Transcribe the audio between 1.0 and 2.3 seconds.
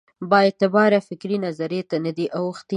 فکري نظریې ته نه ده